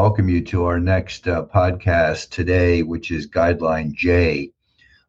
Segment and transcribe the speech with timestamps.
[0.00, 4.52] Welcome you to our next uh, podcast today, which is Guideline J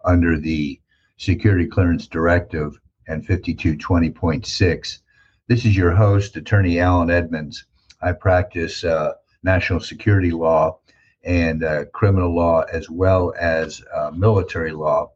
[0.03, 0.81] under the
[1.15, 2.75] Security Clearance Directive
[3.07, 4.99] and 5220.6.
[5.47, 7.65] This is your host, Attorney Alan Edmonds.
[8.01, 9.13] I practice uh,
[9.43, 10.79] national security law
[11.23, 15.11] and uh, criminal law as well as uh, military law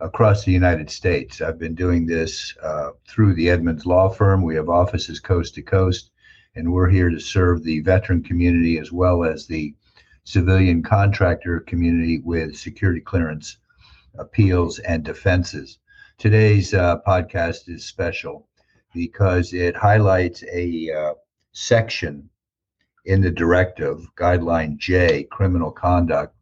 [0.00, 1.42] across the United States.
[1.42, 4.42] I've been doing this uh, through the Edmonds Law Firm.
[4.42, 6.12] We have offices coast to coast,
[6.56, 9.74] and we're here to serve the veteran community as well as the
[10.24, 13.58] civilian contractor community with security clearance
[14.18, 15.78] appeals and defenses.
[16.16, 18.48] Today's uh, podcast is special
[18.94, 21.12] because it highlights a uh,
[21.52, 22.30] section
[23.04, 26.34] in the directive, Guideline J, criminal conduct,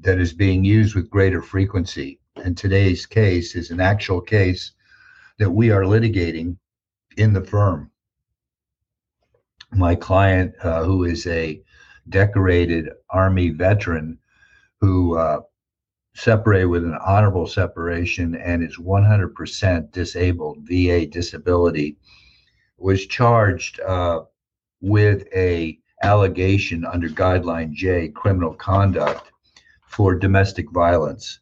[0.00, 2.20] that is being used with greater frequency.
[2.36, 4.72] And today's case is an actual case
[5.38, 6.56] that we are litigating
[7.16, 7.90] in the firm.
[9.72, 11.62] My client, uh, who is a
[12.08, 14.18] decorated Army veteran
[14.80, 15.40] who uh,
[16.14, 21.96] separated with an honorable separation and is 100% disabled, VA disability,
[22.76, 24.22] was charged uh,
[24.80, 29.32] with a allegation under guideline J, criminal conduct
[29.86, 31.40] for domestic violence.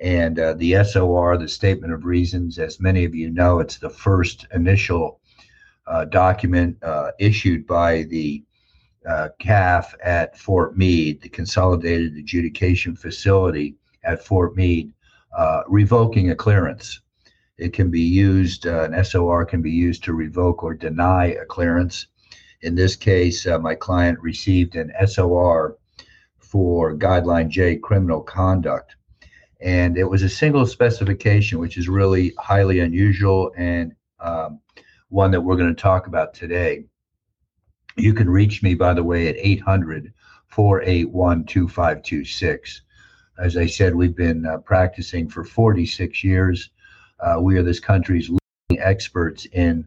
[0.00, 3.90] And uh, the SOR, the statement of reasons, as many of you know, it's the
[3.90, 5.20] first initial
[6.10, 8.42] document uh, issued by the
[9.08, 14.92] uh, CAF at Fort Meade, the Consolidated Adjudication Facility at Fort Meade,
[15.36, 17.00] uh, revoking a clearance.
[17.56, 21.44] It can be used, uh, an SOR can be used to revoke or deny a
[21.44, 22.06] clearance.
[22.62, 25.76] In this case, uh, my client received an SOR
[26.38, 28.96] for Guideline J criminal conduct.
[29.60, 34.60] And it was a single specification, which is really highly unusual and um,
[35.08, 36.84] one that we're going to talk about today.
[37.96, 40.12] You can reach me, by the way, at 800
[40.48, 42.82] 481 2526.
[43.38, 46.70] As I said, we've been uh, practicing for 46 years.
[47.20, 49.86] Uh, we are this country's leading experts in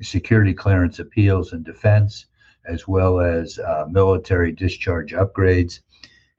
[0.00, 2.26] security clearance appeals and defense,
[2.64, 5.80] as well as uh, military discharge upgrades.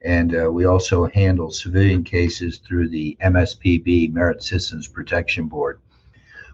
[0.02, 5.80] And uh, we also handle civilian cases through the MSPB, Merit Systems Protection Board.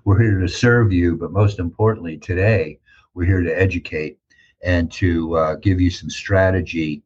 [0.05, 2.79] We're here to serve you, but most importantly, today,
[3.15, 4.19] we're here to educate
[4.63, 7.03] and to uh, give you some strategy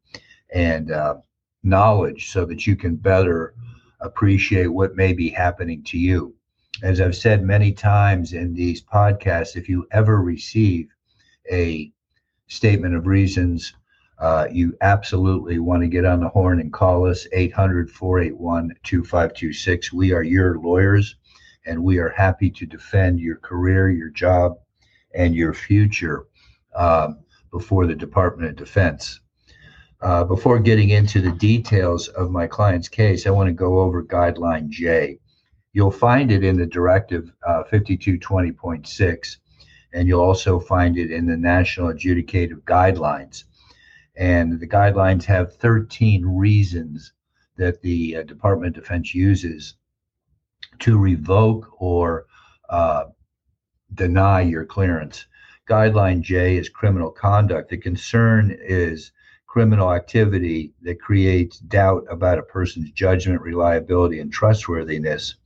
[0.52, 1.16] and uh,
[1.62, 3.54] knowledge so that you can better
[4.00, 6.34] appreciate what may be happening to you
[6.82, 10.88] as I've said many times in these podcasts, if you ever receive
[11.50, 11.92] a
[12.48, 13.74] statement of reasons,
[14.18, 19.92] uh, you absolutely want to get on the horn and call us 800 481 2526.
[19.92, 21.16] We are your lawyers
[21.66, 24.58] and we are happy to defend your career, your job,
[25.14, 26.26] and your future
[26.74, 27.20] um,
[27.50, 29.20] before the Department of Defense.
[30.00, 34.04] Uh, before getting into the details of my client's case, I want to go over
[34.04, 35.18] Guideline J.
[35.72, 39.36] You'll find it in the directive uh, 5220.6,
[39.92, 43.44] and you'll also find it in the National Adjudicative Guidelines.
[44.16, 47.12] And the guidelines have 13 reasons
[47.56, 49.74] that the uh, Department of Defense uses
[50.80, 52.26] to revoke or
[52.68, 53.04] uh,
[53.94, 55.26] deny your clearance.
[55.68, 57.70] Guideline J is criminal conduct.
[57.70, 59.12] The concern is
[59.46, 65.36] criminal activity that creates doubt about a person's judgment, reliability, and trustworthiness.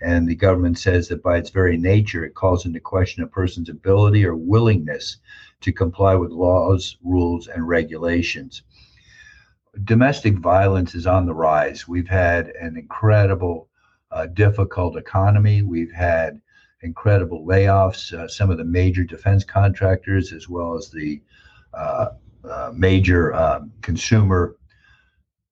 [0.00, 3.70] And the government says that by its very nature, it calls into question a person's
[3.70, 5.18] ability or willingness
[5.62, 8.62] to comply with laws, rules, and regulations.
[9.84, 11.86] Domestic violence is on the rise.
[11.86, 13.68] We've had an incredible,
[14.10, 15.62] uh, difficult economy.
[15.62, 16.40] We've had
[16.82, 18.12] incredible layoffs.
[18.12, 21.20] Uh, some of the major defense contractors, as well as the
[21.74, 22.08] uh,
[22.48, 24.56] uh major um, consumer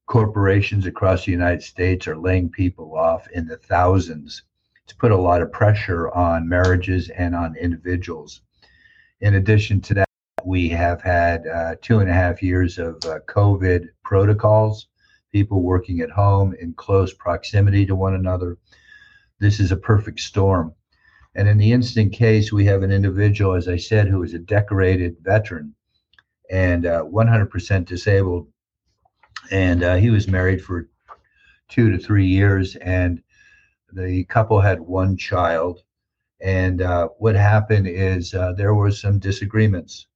[0.06, 4.42] corporations across the United States are laying people off in the thousands
[4.86, 8.42] to put a lot of pressure on marriages and on individuals.
[9.20, 10.08] In addition to that,
[10.44, 14.88] we have had uh, two and a half years of uh, COVID protocols,
[15.34, 18.56] people working at home in close proximity to one another.
[19.40, 20.72] This is a perfect storm.
[21.34, 24.38] And in the instant case, we have an individual, as I said, who is a
[24.38, 25.74] decorated veteran
[26.50, 28.46] and uh, 100% disabled
[29.50, 30.88] and uh, he was married for
[31.68, 33.22] two to three years, and
[33.92, 35.82] the couple had one child.
[36.40, 40.06] And uh, what happened is uh, there were some disagreements,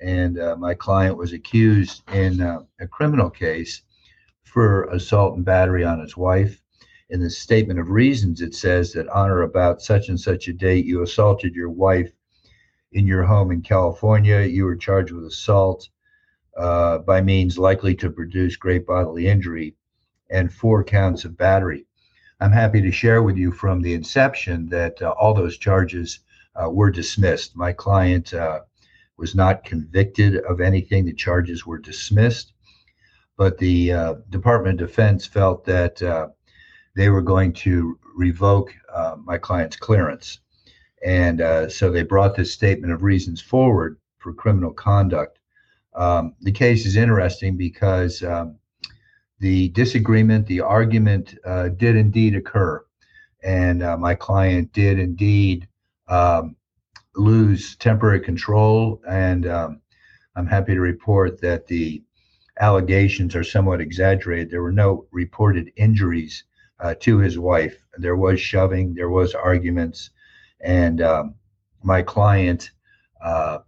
[0.00, 3.82] and uh, my client was accused in uh, a criminal case
[4.52, 6.60] for assault and battery on his wife.
[7.08, 10.52] In the statement of reasons, it says that on or about such and such a
[10.52, 12.12] date, you assaulted your wife
[12.92, 14.40] in your home in California.
[14.40, 15.88] You were charged with assault
[16.56, 19.76] uh, by means likely to produce great bodily injury,
[20.30, 21.86] and four counts of battery.
[22.40, 26.20] I'm happy to share with you from the inception that uh, all those charges
[26.54, 27.56] uh, were dismissed.
[27.56, 28.60] My client uh,
[29.16, 31.04] was not convicted of anything.
[31.04, 32.52] The charges were dismissed,
[33.40, 36.28] but the uh, Department of Defense felt that uh,
[36.94, 40.40] they were going to revoke uh, my client's clearance.
[41.02, 41.40] And
[41.72, 45.38] so they brought this statement of reasons forward for criminal conduct.
[45.94, 48.56] Um, the case is interesting because um,
[49.38, 52.84] the disagreement, the argument uh, did indeed occur.
[53.42, 55.66] And uh, my client did indeed
[56.08, 56.56] um,
[57.16, 59.00] lose temporary control.
[59.08, 59.80] And um,
[60.36, 62.02] I'm happy to report that the
[62.60, 64.50] allegations are somewhat exaggerated.
[64.50, 66.44] There were no reported injuries
[66.78, 67.82] uh, to his wife.
[67.96, 70.10] There was shoving, there was arguments,
[70.60, 71.34] and um,
[71.82, 72.70] my client
[73.24, 73.58] uh,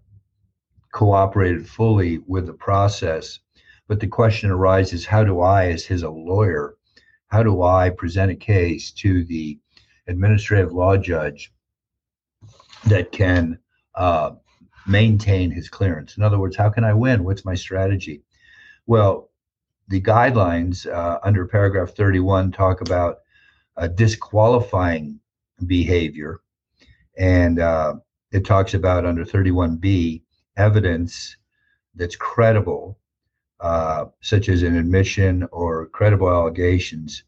[0.92, 3.40] cooperated fully with the process.
[3.88, 6.76] But the question arises how do I, as his lawyer,
[7.28, 9.58] how do I present a case to the
[10.06, 11.52] administrative law judge
[12.86, 13.58] that can
[13.94, 14.32] uh,
[14.86, 16.16] maintain his clearance?
[16.16, 17.24] In other words, how can I win?
[17.24, 18.22] What's my strategy?
[18.86, 19.30] Well,
[19.88, 23.18] the guidelines uh, under paragraph 31 talk about
[23.76, 25.20] uh, disqualifying
[25.66, 26.40] behavior.
[27.18, 27.96] And uh,
[28.32, 30.22] it talks about under 31B
[30.56, 31.36] evidence
[31.94, 32.98] that's credible,
[33.60, 37.24] uh, such as an admission or credible allegations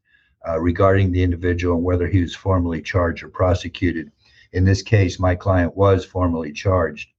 [0.48, 4.10] uh, regarding the individual and whether he was formally charged or prosecuted.
[4.52, 7.10] In this case, my client was formally charged.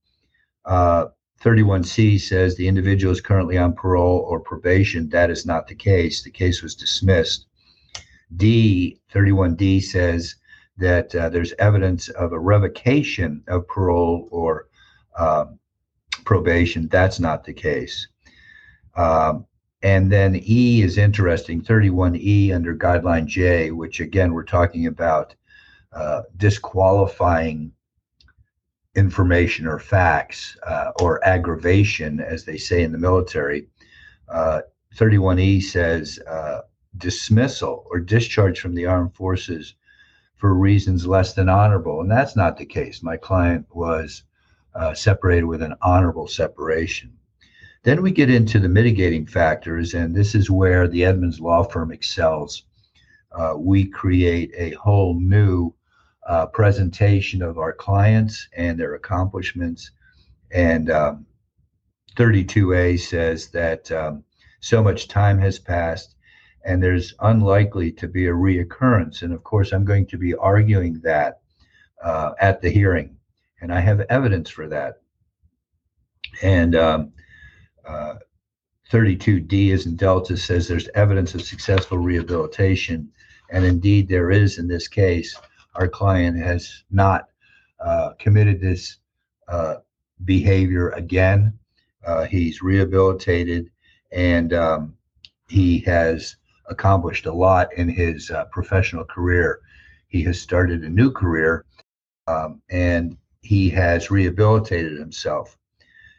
[1.46, 5.10] Uh, 31C says the individual is currently on parole or probation.
[5.10, 6.24] That is not the case.
[6.24, 7.46] The case was dismissed.
[8.36, 10.36] D, 31D says
[10.78, 14.68] that uh, there's evidence of a revocation of parole or
[15.18, 15.60] um,
[16.26, 16.88] probation.
[16.88, 18.08] That's not the case.
[18.96, 19.46] Um,
[19.84, 25.36] and then E is interesting, 31E under guideline J, which again, we're talking about
[25.94, 27.72] uh, disqualifying
[28.96, 33.68] information or facts uh, or aggravation, as they say in the military.
[34.30, 34.62] Uh,
[34.96, 36.62] 31E says uh,
[36.98, 39.76] dismissal or discharge from the armed forces
[40.38, 42.02] for reasons less than honorable.
[42.02, 43.04] And that's not the case.
[43.04, 44.24] My client was
[44.74, 47.14] uh, separated with an honorable separation.
[47.84, 51.92] Then we get into the mitigating factors, and this is where the Edmonds Law Firm
[51.92, 52.64] excels.
[53.32, 55.74] Uh, we create a whole new
[56.26, 59.92] uh, presentation of our clients and their accomplishments.
[60.52, 61.26] And um,
[62.16, 64.24] 32A says that um,
[64.60, 66.16] so much time has passed
[66.64, 69.22] and there's unlikely to be a reoccurrence.
[69.22, 71.42] And of course, I'm going to be arguing that
[72.04, 73.16] uh, at the hearing
[73.62, 75.02] and I have evidence for that.
[76.42, 77.14] And um,
[77.88, 78.16] uh,
[78.92, 83.10] 32D is in Delta says there's evidence of successful rehabilitation,
[83.50, 85.36] and indeed there is in this case.
[85.76, 87.30] Our client has not
[87.80, 88.98] uh, committed this
[89.48, 89.76] uh,
[90.24, 91.58] behavior again.
[92.06, 93.70] Uh, he's rehabilitated,
[94.12, 94.96] and um,
[95.50, 99.60] he has accomplished a lot in his uh, professional career.
[100.08, 101.66] He has started a new career,
[102.28, 105.58] um, and he has rehabilitated himself.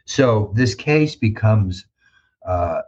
[0.05, 1.85] So this case becomes
[2.45, 2.81] uh,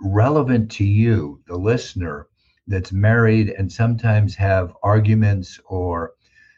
[0.00, 2.28] relevant to you, the listener,
[2.66, 6.12] that's married and sometimes have arguments or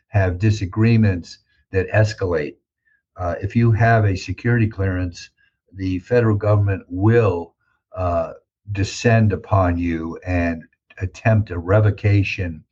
[0.09, 1.39] have disagreements
[1.71, 2.57] that escalate.
[3.17, 5.31] Uh, if you have a security clearance,
[5.73, 7.55] the federal government will
[7.97, 8.33] uh,
[8.73, 10.63] descend upon you and
[11.01, 12.63] attempt a revocation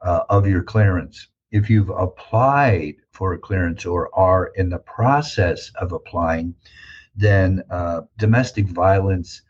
[0.00, 5.70] uh, of your clearance if you've applied for a clearance or are in the process
[5.76, 6.54] of applying,
[7.14, 9.42] then uh, domestic violence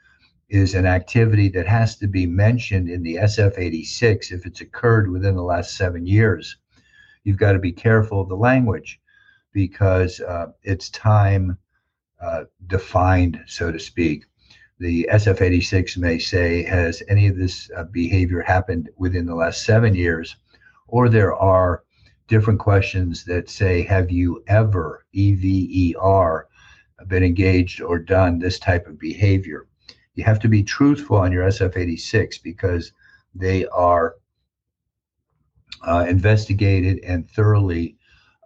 [0.53, 5.11] is an activity that has to be mentioned in the SF 86 if it's occurred
[5.11, 6.59] within the last seven years.
[7.25, 9.01] You've got to be careful of the language
[9.55, 11.57] because uh, it's time
[12.21, 14.27] uh, defined, so to speak.
[14.79, 19.65] The SF 86 may say, Has any of this uh, behavior happened within the last
[19.65, 20.37] seven years?
[20.87, 21.85] Or there are
[22.29, 26.47] different questions that say, Have you ever, E V E R,
[27.07, 29.67] been engaged or done this type of behavior?
[30.15, 32.93] You have to be truthful on your SF 86 because
[33.35, 34.17] they are
[35.87, 37.97] uh, investigated and thoroughly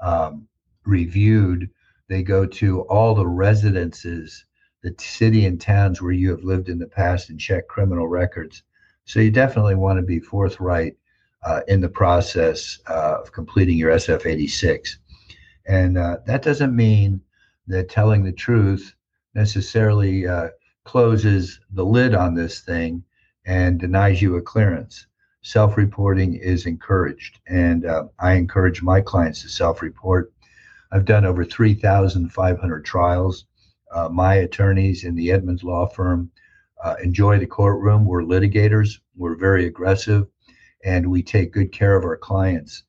[0.01, 0.47] um,
[0.85, 1.69] reviewed.
[2.09, 4.45] They go to all the residences,
[4.83, 8.63] the city and towns where you have lived in the past and check criminal records.
[9.05, 10.97] So you definitely want to be forthright
[11.45, 14.99] uh, in the process uh, of completing your SF 86.
[15.67, 17.21] And uh, that doesn't mean
[17.67, 18.95] that telling the truth
[19.35, 20.49] necessarily uh,
[20.87, 23.03] closes the lid on this thing
[23.45, 25.07] and denies you a clearance.
[25.43, 30.33] Self reporting is encouraged, and uh, I encourage my clients to self report.
[30.93, 33.47] I've done over 3,500 trials.
[33.93, 36.31] Uh, my attorneys in the Edmonds law firm
[36.83, 38.07] uh, enjoy the courtroom.
[38.07, 40.27] We're litigators, we're very aggressive,
[40.85, 42.85] and we take good care of our clients.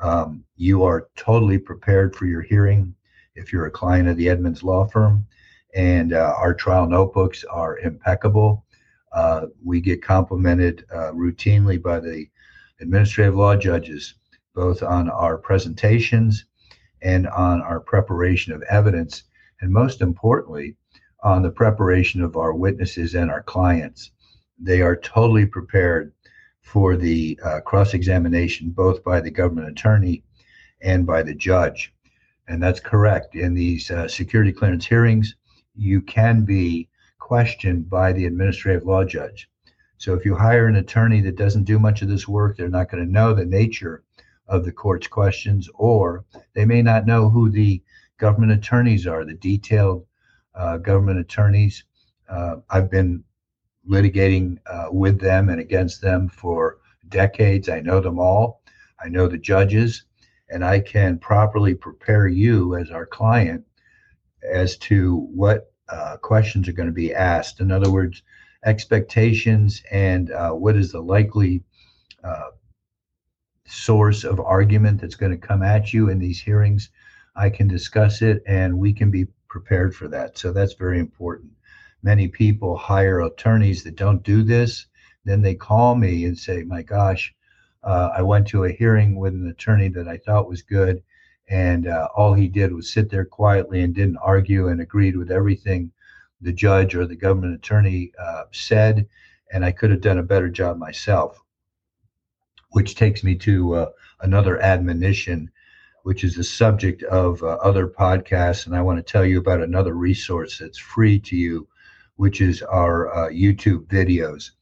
[0.00, 2.94] Um, you are totally prepared for your hearing
[3.34, 5.26] if you're a client of the Edmonds law firm,
[5.74, 8.64] and uh, our trial notebooks are impeccable.
[9.12, 12.26] Uh, we get complimented uh, routinely by the
[12.80, 14.14] administrative law judges,
[14.54, 16.46] both on our presentations
[17.02, 19.24] and on our preparation of evidence,
[19.60, 20.76] and most importantly,
[21.22, 24.10] on the preparation of our witnesses and our clients.
[24.58, 26.12] They are totally prepared
[26.62, 30.22] for the uh, cross examination, both by the government attorney
[30.82, 31.92] and by the judge.
[32.48, 33.34] And that's correct.
[33.34, 35.36] In these uh, security clearance hearings,
[35.80, 39.48] you can be questioned by the administrative law judge.
[39.96, 42.90] So if you hire an attorney that doesn't do much of this work, they're not
[42.90, 44.02] going to know the nature
[44.46, 47.82] of the court's questions, or they may not know who the
[48.18, 50.04] government attorneys are, the detailed
[50.54, 51.84] uh, government attorneys.
[52.28, 53.24] Uh, I've been
[53.88, 57.68] litigating uh, with them and against them for decades.
[57.68, 58.62] I know them all.
[59.02, 60.04] I know the judges,
[60.50, 63.64] and I can properly prepare you as our client
[64.42, 67.60] as to what uh, questions are going to be asked.
[67.60, 68.22] In other words,
[68.64, 71.62] expectations and uh, what is the likely
[72.22, 72.50] uh,
[73.66, 76.90] source of argument that's going to come at you in these hearings.
[77.36, 80.36] I can discuss it and we can be prepared for that.
[80.36, 81.52] So that's very important.
[82.02, 84.86] Many people hire attorneys that don't do this.
[85.24, 87.34] Then they call me and say, My gosh,
[87.82, 91.02] uh, I went to a hearing with an attorney that I thought was good
[91.50, 95.32] and uh, all he did was sit there quietly and didn't argue and agreed with
[95.32, 95.90] everything
[96.40, 99.06] the judge or the government attorney uh, said
[99.52, 101.42] and i could have done a better job myself.
[102.70, 103.90] Which takes me to uh,
[104.20, 105.50] another admonition
[106.04, 109.60] which is the subject of uh, other podcasts and i want to tell you about
[109.60, 111.66] another resource that's free to you
[112.14, 114.52] which is our uh, youtube videos.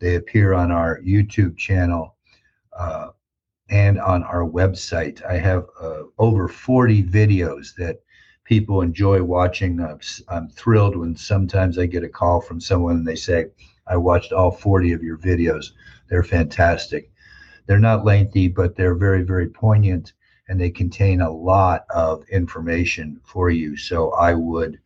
[0.00, 2.16] They appear on our youtube channel
[2.78, 3.08] uh,
[3.68, 5.24] and on our website.
[5.24, 8.00] I have uh, over 40 videos that
[8.44, 9.80] people enjoy watching.
[9.80, 13.46] Uh, I'm thrilled when sometimes I get a call from someone and they say,
[13.86, 15.72] I watched all 40 of your videos.
[16.08, 17.10] They're fantastic.
[17.66, 20.12] They're not lengthy, but they're very, very poignant
[20.48, 23.76] and they contain a lot of information for you.
[23.76, 24.78] So I would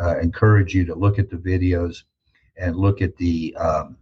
[0.00, 2.04] uh, encourage you to look at the videos
[2.56, 3.98] and look at the um,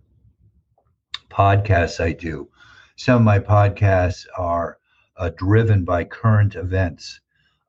[1.31, 2.49] podcasts I do
[3.01, 4.77] some of my podcasts are
[5.17, 7.21] uh, driven by current events.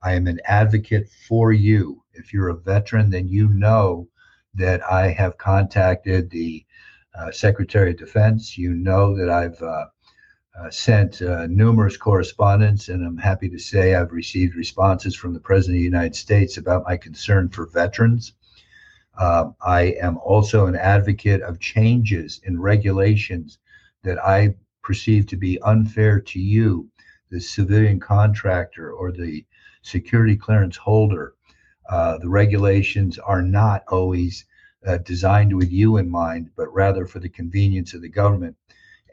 [0.04, 2.04] I am an advocate for you.
[2.12, 4.10] If you're a veteran, then you know
[4.56, 6.66] that I have contacted the
[7.18, 8.58] uh, Secretary of Defense.
[8.58, 9.86] You know that I've uh,
[10.60, 15.40] uh sent uh, numerous correspondence, and I'm happy to say I've received responses from the
[15.40, 18.34] President of the United States about my concern for veterans.
[19.18, 23.60] Um, I am also an advocate of changes in regulations
[24.04, 26.90] that I perceived to be unfair to you,
[27.30, 29.46] the civilian contractor or the
[29.82, 31.34] security clearance holder.
[31.90, 34.46] Uh, the regulations are not always
[34.86, 38.56] uh, designed with you in mind, but rather for the convenience of the government.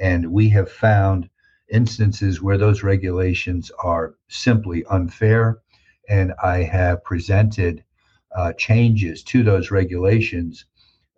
[0.00, 1.28] And we have found
[1.70, 5.58] instances where those regulations are simply unfair.
[6.08, 7.84] And I have presented
[8.34, 10.64] uh, changes to those regulations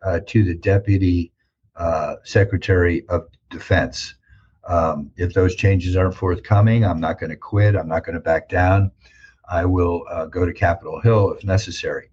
[0.03, 1.33] uh, to the Deputy
[1.77, 4.15] uh, Secretary of Defense.
[4.71, 7.75] Um, if those changes aren't forthcoming, I'm not going to quit.
[7.75, 8.93] I'm not going to back down.
[9.49, 12.11] I will uh, go to Capitol Hill if necessary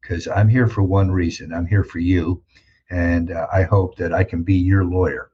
[0.00, 1.52] because I'm here for one reason.
[1.52, 2.42] I'm here for you.
[2.90, 5.32] And uh, I hope that I can be your lawyer.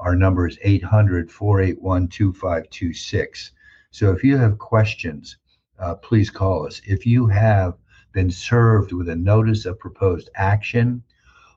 [0.00, 3.52] Our number is 800 481 2526.
[3.92, 5.36] So if you have questions,
[5.78, 6.82] uh, please call us.
[6.84, 7.74] If you have
[8.10, 11.04] been served with a notice of proposed action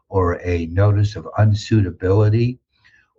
[0.08, 2.60] or a notice of unsuitability,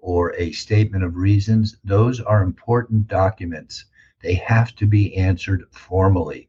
[0.07, 3.87] or a statement of reasons, those are important documents.
[4.23, 6.49] They have to be answered formally.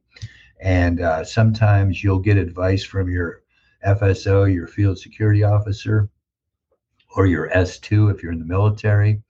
[0.62, 3.42] And uh, sometimes you'll get advice from your
[3.84, 6.08] FSO, your field security officer,
[7.16, 9.24] or your S2 if you're in the military.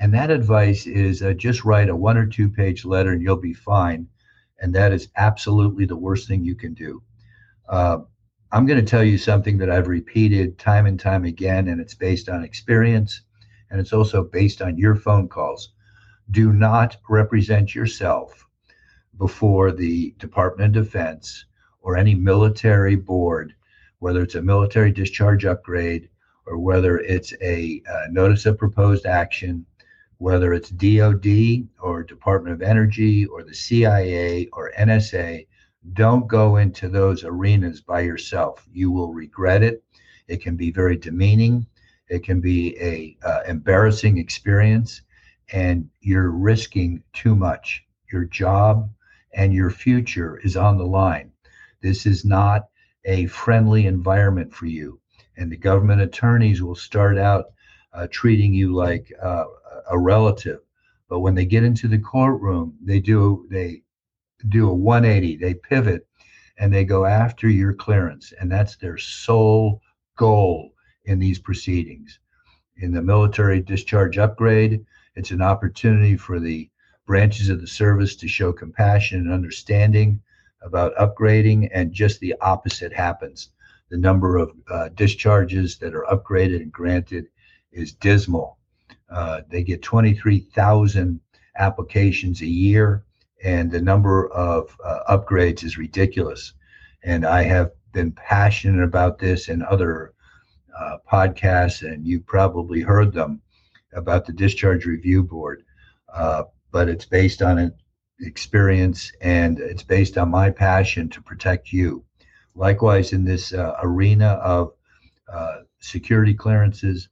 [0.00, 3.36] And that advice is uh, just write a one or two page letter and you'll
[3.36, 4.08] be fine.
[4.58, 7.04] And that is absolutely the worst thing you can do.
[7.68, 7.98] Uh,
[8.50, 11.94] I'm going to tell you something that I've repeated time and time again, and it's
[11.94, 13.20] based on experience
[13.74, 15.70] and it's also based on your phone calls.
[16.30, 18.46] Do not represent yourself
[19.18, 21.46] before the Department of Defense
[21.80, 23.52] or any military board
[24.04, 26.10] whether it's a military discharge upgrade
[26.44, 29.64] or whether it's a uh, notice of proposed action,
[30.18, 35.46] whether it's DOD or Department of Energy or the CIA or NSA,
[35.94, 38.66] don't go into those arenas by yourself.
[38.70, 39.82] You will regret it.
[40.28, 41.66] It can be very demeaning.
[42.08, 45.00] It can be a uh, embarrassing experience,
[45.52, 47.82] and you're risking too much.
[48.12, 48.90] Your job
[49.32, 51.32] and your future is on the line.
[51.80, 52.68] This is not
[53.06, 55.00] a friendly environment for you,
[55.38, 57.46] and the government attorneys will start out
[57.94, 59.46] uh, treating you like uh,
[59.90, 60.60] a relative.
[61.08, 63.82] But when they get into the courtroom, they do they
[64.48, 66.06] do a 180, they pivot,
[66.58, 69.80] and they go after your clearance, and that's their sole
[70.16, 70.73] goal
[71.04, 72.18] in these proceedings.
[72.76, 74.84] In the military discharge upgrade,
[75.14, 76.68] it's an opportunity for the
[77.06, 80.20] branches of the service to show compassion and understanding
[80.62, 83.50] about upgrading, and just the opposite happens.
[83.90, 87.26] The number of uh, discharges that are upgraded and granted
[87.70, 88.58] is dismal.
[89.10, 91.20] Uh, they get 23,000
[91.56, 93.04] applications a year,
[93.44, 96.54] and the number of uh, upgrades is ridiculous.
[97.02, 100.13] And I have been passionate about this in other
[100.78, 103.40] uh, podcasts, and you probably heard them
[103.92, 105.64] about the Discharge Review Board.
[106.12, 107.72] Uh, but it's based on an
[108.20, 112.04] experience and it's based on my passion to protect you.
[112.54, 114.72] Likewise, in this uh, arena of
[115.32, 117.08] uh, security clearances,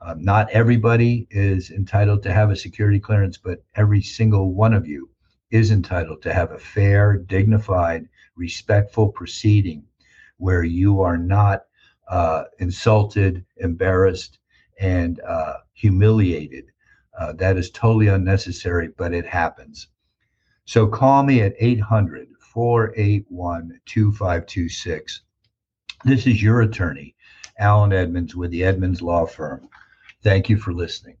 [0.00, 4.86] um, not everybody is entitled to have a security clearance, but every single one of
[4.86, 5.08] you
[5.50, 9.84] is entitled to have a fair, dignified, respectful proceeding
[10.38, 11.64] where you are not
[12.08, 14.38] uh, insulted, embarrassed,
[14.80, 16.66] and uh, humiliated.
[17.18, 19.88] Uh, that is totally unnecessary, but it happens.
[20.64, 25.22] So call me at 800 481 2526.
[26.04, 27.14] This is your attorney,
[27.58, 29.68] Alan Edmonds with the Edmonds Law Firm.
[30.22, 31.16] Thank you for listening.